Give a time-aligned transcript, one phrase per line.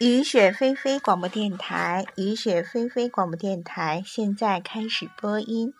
[0.00, 5.74] 雨雪霏霏广播电台，雨雪霏霏广播电台现在开始播音，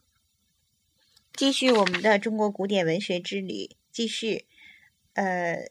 [1.32, 4.44] 继续我们的中国古典文学之旅，继续，
[5.14, 5.70] 呃，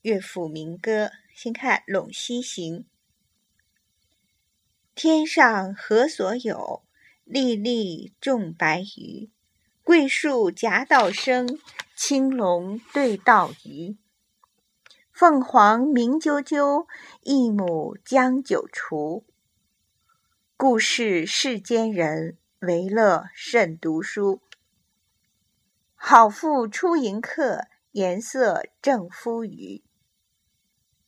[0.00, 2.78] 乐府民歌，先看《陇西行》。
[4.94, 6.82] 天上何所有？
[7.24, 9.28] 粒粒种白鱼。
[9.84, 11.58] 桂树夹道生，
[11.94, 13.98] 青龙对道鱼。
[15.20, 16.86] 凤凰鸣啾啾，
[17.20, 19.22] 一母将九雏。
[20.56, 24.40] 故事世间人，为乐甚读书。
[25.94, 29.82] 好妇出迎客，颜色正夫腴。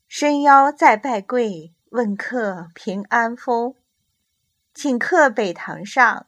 [0.07, 3.77] 伸腰再拜跪，问客平安否？
[4.75, 6.27] 请客北堂上，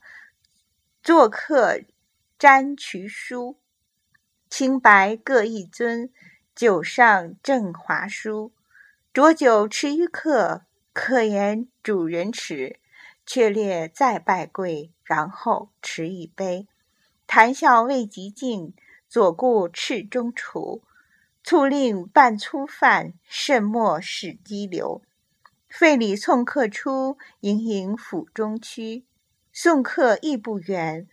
[1.02, 1.80] 作客
[2.38, 3.58] 沾衢书。
[4.48, 6.10] 青白各一尊。
[6.54, 8.52] 酒上正华书，
[9.12, 12.78] 浊酒持于客，客言主人迟，
[13.26, 16.68] 却列再拜跪，然后持一杯。
[17.26, 18.72] 谈笑未及尽，
[19.08, 20.84] 左顾赤中厨，
[21.42, 25.02] 促令半粗饭，甚莫使激流。
[25.68, 29.04] 费礼送客出，盈盈府中趋。
[29.52, 31.08] 送客亦不远，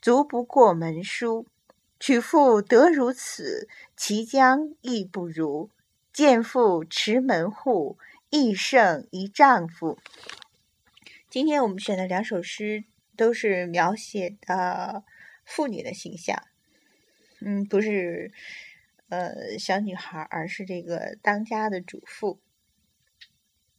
[0.00, 1.46] 足不过门书。
[2.00, 5.68] 娶妇得如此，其将亦不如。
[6.14, 7.98] 见妇持门户，
[8.30, 9.98] 亦胜一丈夫。
[11.28, 12.84] 今天我们选的两首诗
[13.16, 15.04] 都是描写的
[15.44, 16.42] 妇女的形象，
[17.40, 18.32] 嗯，不是
[19.10, 22.40] 呃小女孩，而是这个当家的主妇。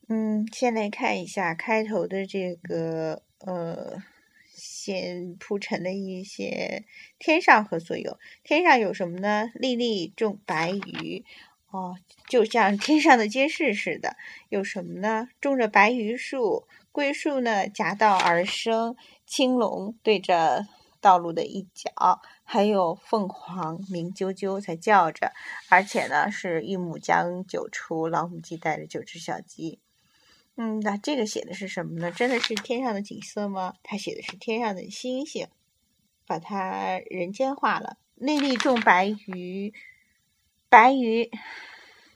[0.07, 4.03] 嗯，先来看一下开头的这个呃。
[4.83, 6.85] 先铺陈的一些
[7.19, 8.17] 天上何所有？
[8.41, 9.51] 天上有什么呢？
[9.53, 11.23] 粒粒种白鱼，
[11.69, 11.95] 哦，
[12.27, 14.15] 就像天上的街市似的。
[14.49, 15.27] 有什么呢？
[15.39, 18.95] 种着白榆树，桂树呢夹道而生，
[19.27, 20.65] 青龙对着
[20.99, 25.31] 道路的一角，还有凤凰鸣啾啾在叫着，
[25.69, 29.79] 而且呢是一母将九雏，老母鸡带着九只小鸡。
[30.63, 32.11] 嗯，那这个写的是什么呢？
[32.11, 33.73] 真的是天上的景色吗？
[33.81, 35.47] 他写的是天上的星星，
[36.27, 37.97] 把它人间化了。
[38.13, 39.73] 粒粒种白榆，
[40.69, 41.31] 白榆，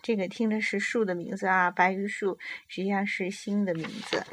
[0.03, 4.23] 这个听的是树的名字啊，白榆树实际上是星的名字，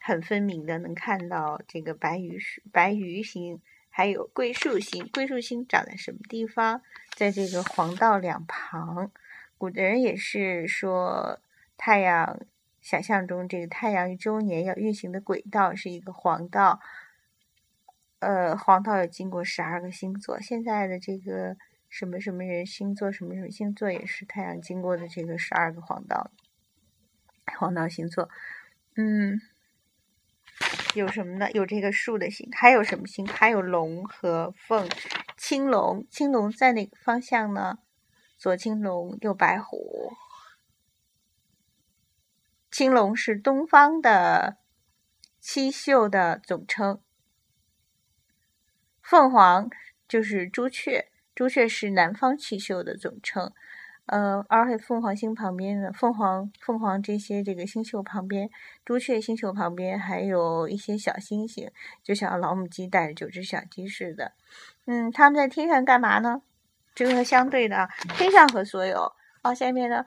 [0.00, 3.60] 很分明的能看到这个白榆树、白榆星，
[3.90, 5.06] 还有桂树星。
[5.12, 6.80] 桂树星长在什么地方？
[7.14, 9.12] 在这个黄道两旁。
[9.58, 11.38] 古的人也是说
[11.76, 12.40] 太阳。
[12.86, 16.78] 想象中，这个太阳一周年要运行的轨道是一个黄道，
[18.20, 20.40] 呃，黄道要经过十二个星座。
[20.40, 21.56] 现在的这个
[21.88, 26.30] 什么什么人星座，什么什么星座也是太阳经过的这个十二个黄道，
[27.58, 28.28] 黄道星座。
[28.94, 29.40] 嗯，
[30.94, 31.50] 有什么呢？
[31.50, 33.26] 有这个树的星，还有什么星？
[33.26, 34.88] 还有龙和凤。
[35.36, 37.80] 青龙，青龙在哪个方向呢？
[38.36, 40.12] 左青龙，右白虎。
[42.76, 44.58] 青龙是东方的
[45.40, 47.00] 七宿的总称，
[49.00, 49.70] 凤凰
[50.06, 53.50] 就是朱雀，朱雀是南方七宿的总称。
[54.04, 58.50] 呃，而且凤凰星旁边的凤凰，凤凰这些这个星宿旁边，
[58.84, 61.70] 朱雀星宿旁边还有一些小星星，
[62.02, 64.32] 就像老母鸡带着九只小鸡似的。
[64.84, 66.42] 嗯，他们在天上干嘛呢？
[66.94, 67.88] 这个相对的，
[68.18, 69.14] 天上和所有？
[69.42, 70.04] 哦，下面呢？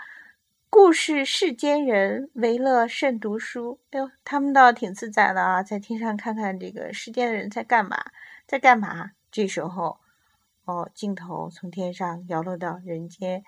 [0.71, 3.79] 故事世间人，为乐甚读书。
[3.89, 7.97] 哎呦，他们倒挺自在的啊，在天上看看这个世间的人在干嘛，
[8.45, 9.11] 在干嘛。
[9.31, 9.99] 这时候，
[10.65, 13.43] 哦，镜头从天上摇落到人间，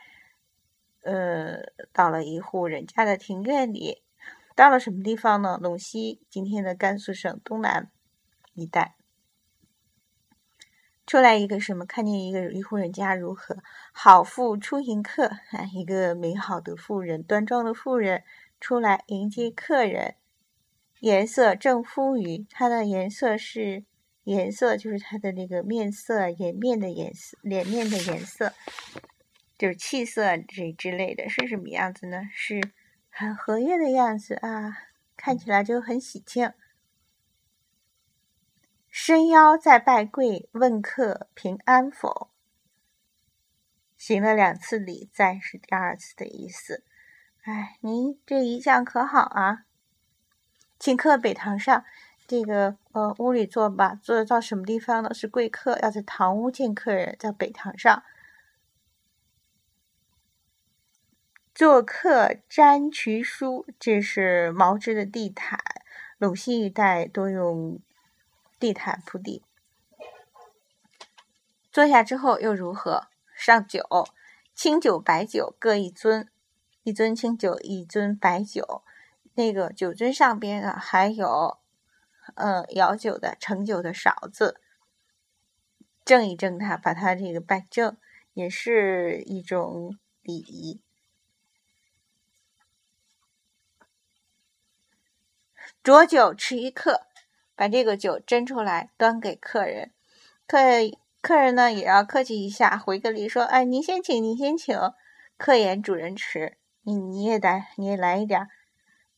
[1.04, 1.62] 呃，
[1.94, 4.02] 到了一户人家的庭院里，
[4.56, 5.60] 到了什么地方呢？
[5.62, 7.90] 陇西，今天的甘肃省东南
[8.56, 8.96] 一带。
[11.12, 11.86] 出来一个什么？
[11.86, 13.58] 看见一个一户人家如何？
[13.92, 18.24] 好妇出迎客，啊，一个美好的妇人，端庄的妇人
[18.62, 20.16] 出来迎接客人。
[21.02, 23.84] 颜色正肤腴，它的颜色是
[24.24, 28.54] 颜色，就是它的那个面色，颜面的颜色，脸面的颜色，
[29.58, 32.22] 就是气色这之类的是什么样子呢？
[32.34, 32.62] 是
[33.10, 34.78] 很和悦的样子啊，
[35.18, 36.54] 看起来就很喜庆。
[38.92, 42.30] 伸腰再拜跪，问客平安否？
[43.96, 46.84] 行了两次礼，再是第二次的意思。
[47.44, 49.64] 哎，您这一向可好啊？
[50.78, 51.86] 请客北堂上，
[52.28, 53.96] 这个呃屋里坐吧。
[53.96, 55.14] 坐到什么地方呢？
[55.14, 58.04] 是贵客，要在堂屋见客人，在北堂上。
[61.56, 65.58] 做客沾渠书，这是毛织的地毯。
[66.20, 67.80] 陇西一带多用
[68.62, 69.44] 地毯铺地。
[71.72, 73.08] 坐下之后又如何？
[73.34, 73.84] 上酒，
[74.54, 76.28] 清酒、白酒各一樽，
[76.84, 78.84] 一樽清酒，一樽白酒。
[79.34, 81.58] 那个酒樽上边啊，还有，
[82.36, 84.62] 呃，舀酒的盛酒的勺子，
[86.06, 87.98] 正一正它，把它这个摆正，
[88.34, 90.82] 也是一种礼仪。
[95.82, 97.08] 浊酒持一客，
[97.62, 99.92] 把这个酒斟出来，端给客人。
[100.48, 100.58] 客
[101.22, 104.76] 客人呢，也要客气一下，回个礼说：“哎，您先请，您先请。”
[105.38, 108.48] 客言主人迟，你你也得，你也来一点。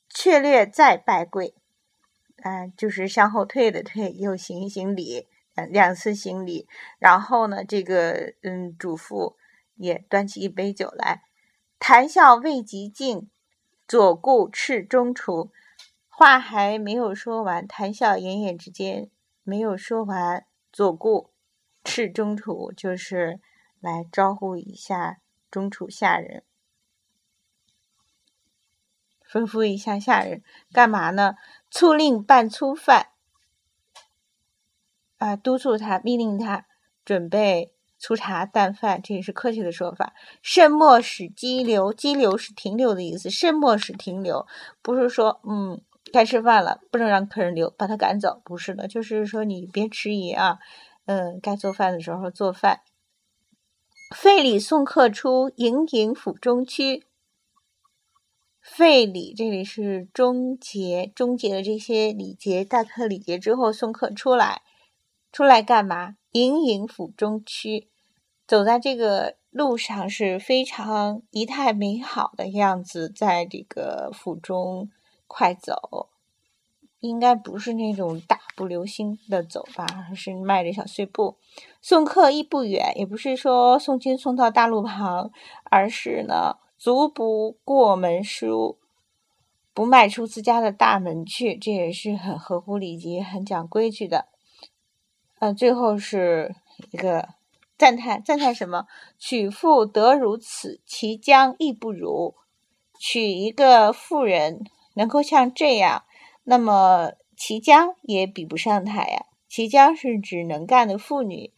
[0.09, 1.55] 却略再拜跪，
[2.41, 5.25] 啊，就是向后退的退，又行一行礼，
[5.55, 6.67] 两两次行礼。
[6.99, 9.37] 然后呢，这个嗯，主妇
[9.75, 11.21] 也端起一杯酒来，
[11.79, 13.29] 谈笑未及尽，
[13.87, 15.53] 左顾赤中厨。
[16.15, 19.09] 话还没有说完，谈笑言言之间
[19.41, 21.31] 没有说完，左顾
[21.83, 23.39] 赤中厨就是
[23.79, 25.17] 来招呼一下
[25.49, 26.43] 中厨下人。
[29.27, 31.33] 吩咐一下下人干嘛呢？
[31.71, 33.07] 粗令办粗饭，
[35.17, 36.67] 啊，督促他，命令他
[37.03, 40.13] 准备粗茶淡饭，这也是客气的说法。
[40.43, 43.31] 慎莫使激流，激流是停留的意思。
[43.31, 44.45] 慎莫使停留，
[44.83, 45.81] 不是说嗯
[46.13, 50.59] 该吃饭了，不能让客人留，把他赶走，不是的，就是说你别迟疑啊，
[51.05, 52.81] 嗯，该做饭的时候做饭。
[54.15, 57.07] 费礼送客出，盈盈府中区。
[58.61, 64.61] 废礼，这里是终结，终结了这些礼节，大客礼节之后送客出来，
[65.31, 66.15] 出来干嘛？
[66.31, 67.89] 盈盈府中区，
[68.45, 74.91] 走在这个路上是非常仪态美好的样子，在这个府中
[75.35, 76.09] 快走，
[76.99, 81.37] 应该不是那种大步流星的走吧，而是迈着小碎步。
[81.81, 85.31] 送客亦不远，也不是说送亲送到大路旁，
[85.63, 86.57] 而是呢。
[86.77, 88.77] 足不过门书，
[89.73, 94.27] 不迈出自家的大门去，这也是很合乎礼节、很讲规矩的。
[95.39, 96.53] 呃，最后是
[96.91, 97.29] 一个
[97.77, 98.85] 赞叹，赞叹什么？
[99.17, 102.35] 娶妇得如此，其将亦不如。
[102.99, 104.63] 娶一个妇人
[104.93, 106.03] 能够像这样，
[106.43, 109.25] 那么齐姜也比不上她呀。
[109.47, 111.51] 齐姜是指能干的妇女。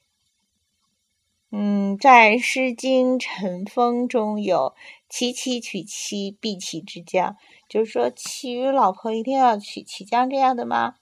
[1.51, 4.75] 嗯，在《诗经·陈风》中有。
[5.07, 7.37] 其妻娶妻，必其之将，
[7.69, 10.95] 就是说娶老婆一定要娶齐姜这样的吗？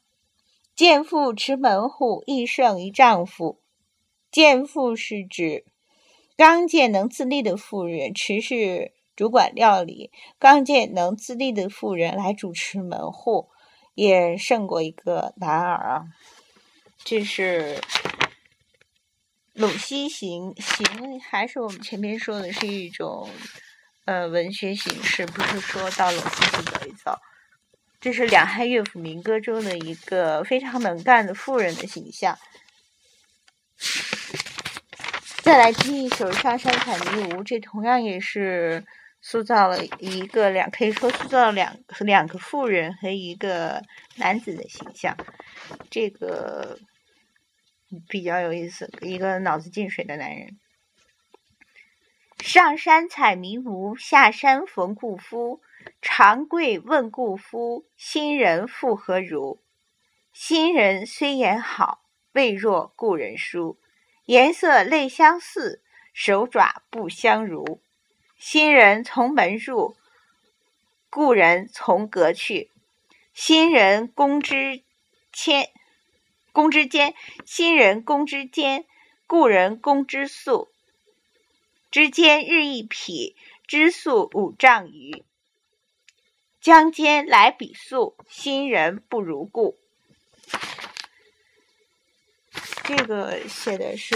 [0.76, 3.60] 贱妇持门户，亦胜于丈夫。
[4.30, 5.66] 贱妇是指
[6.36, 13.50] 刚健能自立的妇人，持是主管料理，刚健能自立的妇人来主持门户，
[13.94, 16.04] 也胜过一个男儿啊。
[17.04, 17.80] 这是
[19.54, 23.30] 陇西行，行还是我们前面说的是一种。
[24.06, 27.18] 呃，文学形式不是说到陇西去走一走，
[28.02, 32.38] 这是两汉乐府民歌中的一个非常能干的妇人的形象。
[35.42, 38.86] 再来听一首《上山采迷芜》，这同样也是
[39.24, 43.82] 塑造了一个两，可以说塑造了两两个妇人和一个
[44.18, 45.16] 男子的形象。
[45.90, 46.78] 这个
[48.10, 50.60] 比较有意思，一个脑子进水的男人。
[52.40, 55.62] 上山采迷芜，下山逢故夫。
[56.02, 59.62] 长跪问故夫，新人复何如？
[60.34, 62.04] 新人虽言好，
[62.34, 63.80] 未若故人书。
[64.26, 65.82] 颜色类相似，
[66.14, 67.82] 手爪不相如。
[68.38, 69.96] 新人从门入，
[71.10, 72.70] 故人从阁去。
[73.34, 74.84] 新人宫之
[75.32, 75.70] 谦，
[76.52, 77.14] 宫之间；
[77.46, 78.86] 新人宫之间，
[79.26, 80.70] 故人宫之素。
[81.90, 83.36] 之间日一匹，
[83.66, 85.24] 之速五丈余。
[86.60, 89.78] 将间来比速，新人不如故。
[92.96, 94.16] 这个写的是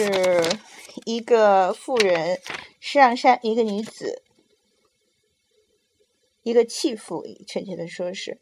[1.06, 2.40] 一个妇人，
[2.80, 4.22] 上山一个女子，
[6.44, 8.40] 一个弃妇，确切的说是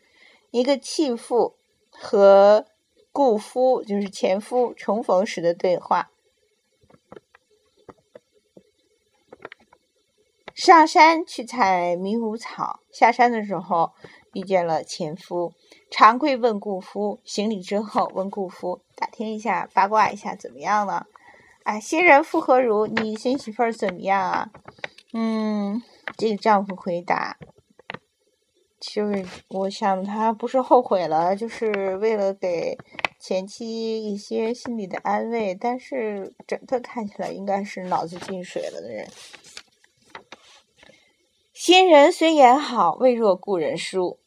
[0.51, 1.55] 一个弃妇
[1.89, 2.65] 和
[3.13, 6.11] 故夫，就是前夫重逢时的对话。
[10.53, 13.93] 上山去采迷雾草，下山的时候
[14.35, 15.53] 遇见了前夫，
[15.89, 21.07] 长跪问故夫，行礼之后问故夫，打听一下，八卦一下怎么样了？
[21.63, 22.85] 哎，新人复何如？
[22.85, 24.51] 你新媳妇儿怎么样啊？
[25.13, 25.81] 嗯，
[26.17, 27.37] 这个丈夫回答，
[28.79, 32.77] 就是我想他不是后悔了，就是为了给
[33.19, 39.07] 前妻一些心理的安慰，但是整个看起来应该是脑子进水了的人。
[41.53, 44.19] 新人虽言好，未若故人书。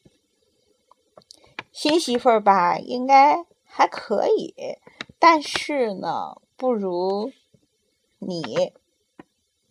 [1.81, 4.53] 新媳妇儿吧，应该还可以，
[5.21, 7.31] 但是呢，不如
[8.19, 8.73] 你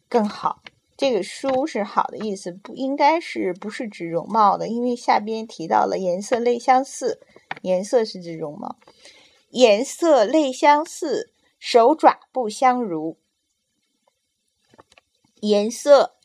[0.08, 0.62] 更好。
[0.96, 7.20] 这个“书”是好的意思，不应该是不是指容貌的，因为下边提到了颜色类相似，
[7.62, 8.78] 颜色是指容貌，
[9.50, 13.18] 颜色类相似，手爪不相如，
[15.42, 16.16] 颜色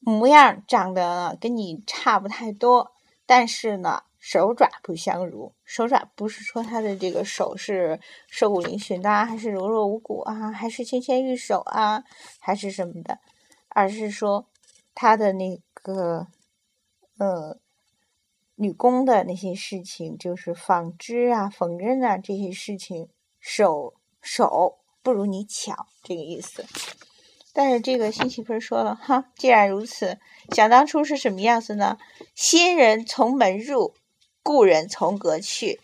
[0.00, 2.90] 模样长得跟你差不太多，
[3.24, 4.02] 但是呢。
[4.20, 12.02] 手爪不相如，手爪不是说他的这个手是瘦骨嶙峋的，还是柔弱无骨啊，还是纤纤玉手啊，
[12.40, 13.20] 还是什么的，
[13.68, 14.48] 而是说
[14.92, 16.26] 他的那个
[17.18, 17.58] 呃
[18.56, 23.08] 女工的那些事情，就是纺织啊、缝纫啊这些事情，
[23.38, 26.66] 手手不如你巧，这个意思。
[27.54, 30.18] 但是这个新媳妇说了哈，既然如此，
[30.50, 31.98] 想当初是什么样子呢？
[32.34, 33.94] 新人从门入。
[34.48, 35.78] 故人从阁去，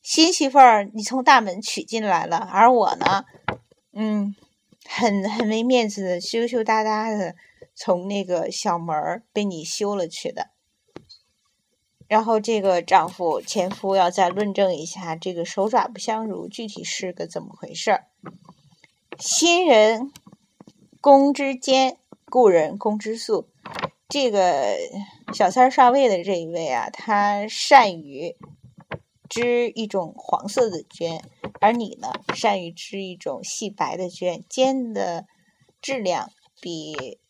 [0.00, 3.26] 新媳妇儿你从大门娶进来了，而我呢，
[3.92, 4.34] 嗯，
[4.88, 7.36] 很很没面子的，羞羞答答的
[7.74, 10.48] 从那个小门儿被你休了去的。
[12.08, 18.06] 然后这个丈夫前夫要再论证一下这个手爪不相如具体是个怎么回事儿。
[19.18, 20.10] 新人
[21.02, 23.50] 宫之坚，故人宫之素。
[24.10, 24.76] 这个
[25.32, 28.36] 小三上位的这一位啊，他善于
[29.28, 31.22] 织一种黄色的绢，
[31.60, 35.26] 而你呢，善于织一种细白的绢，绢的
[35.80, 37.20] 质量比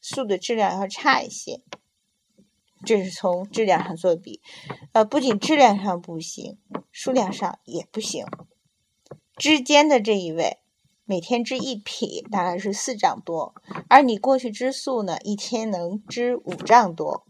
[0.00, 1.60] 素的质量要差一些。
[2.84, 4.40] 这是从质量上做比，
[4.90, 6.58] 呃，不仅质量上不行，
[6.90, 8.26] 数量上也不行。
[9.36, 10.58] 织绢的这一位。
[11.10, 13.54] 每天织一匹，大概是四丈多，
[13.88, 17.24] 而你过去织素呢，一天能织五丈多。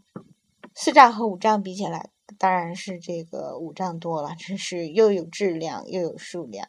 [0.75, 6.67] 四丈和五丈比起来，当然是这个五丈多了，真是又有质量又有数量。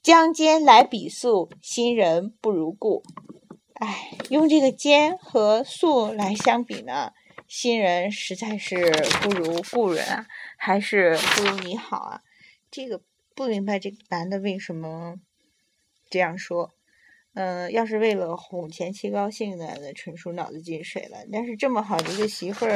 [0.00, 3.02] 将笺来比素，新人不如故。
[3.74, 7.10] 哎，用这个笺和素来相比呢，
[7.48, 8.92] 新人实在是
[9.22, 10.26] 不如故人啊，
[10.56, 12.20] 还是不如你好啊。
[12.70, 13.02] 这个
[13.34, 15.16] 不明白这个男的为什么。
[16.10, 16.74] 这样说，
[17.34, 21.18] 嗯，要是为了哄前妻高兴呢，那纯属脑子进水了。
[21.32, 22.74] 但是这么好的一个媳妇儿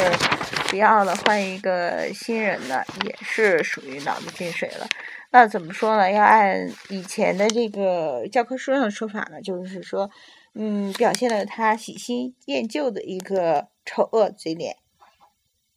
[0.69, 4.87] 不要了，换一个新人呢，也是属于脑子进水了。
[5.31, 6.11] 那怎么说呢？
[6.11, 10.11] 要按以前的这个教科书上的说法呢，就是说，
[10.55, 14.77] 嗯，表现了他喜新厌旧的一个丑恶嘴脸。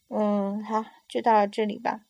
[0.10, 2.05] 嗯，好，就到这里吧。